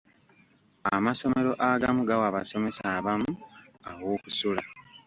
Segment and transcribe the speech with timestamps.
[0.95, 3.31] Amasomero agamu gawa abasomesa abamu
[3.89, 4.61] aw'okusula.